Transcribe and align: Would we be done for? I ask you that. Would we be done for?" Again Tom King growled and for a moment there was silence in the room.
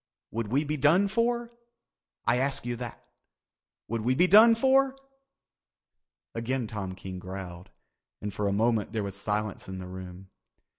Would 0.31 0.47
we 0.47 0.63
be 0.63 0.77
done 0.77 1.07
for? 1.07 1.51
I 2.25 2.37
ask 2.37 2.65
you 2.65 2.75
that. 2.77 3.05
Would 3.87 4.01
we 4.01 4.15
be 4.15 4.25
done 4.25 4.55
for?" 4.55 4.95
Again 6.33 6.65
Tom 6.65 6.95
King 6.95 7.19
growled 7.19 7.69
and 8.19 8.33
for 8.33 8.47
a 8.47 8.51
moment 8.51 8.93
there 8.93 9.03
was 9.03 9.15
silence 9.15 9.69
in 9.69 9.77
the 9.77 9.85
room. 9.85 10.31